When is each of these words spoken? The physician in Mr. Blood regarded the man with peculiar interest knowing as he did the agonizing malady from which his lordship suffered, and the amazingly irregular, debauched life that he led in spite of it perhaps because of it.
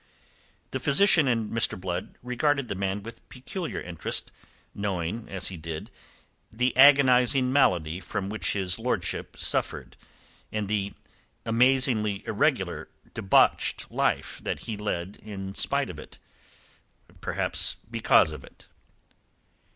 The 0.71 0.79
physician 0.79 1.27
in 1.27 1.49
Mr. 1.51 1.79
Blood 1.79 2.17
regarded 2.23 2.69
the 2.69 2.73
man 2.73 3.03
with 3.03 3.29
peculiar 3.29 3.79
interest 3.79 4.31
knowing 4.73 5.29
as 5.29 5.49
he 5.49 5.57
did 5.57 5.91
the 6.51 6.75
agonizing 6.75 7.53
malady 7.53 7.99
from 7.99 8.27
which 8.27 8.53
his 8.53 8.79
lordship 8.79 9.37
suffered, 9.37 9.95
and 10.51 10.67
the 10.67 10.95
amazingly 11.45 12.25
irregular, 12.25 12.89
debauched 13.13 13.91
life 13.91 14.39
that 14.43 14.61
he 14.61 14.75
led 14.75 15.17
in 15.21 15.53
spite 15.53 15.91
of 15.91 15.99
it 15.99 16.17
perhaps 17.21 17.77
because 17.91 18.33
of 18.33 18.43
it. 18.43 18.69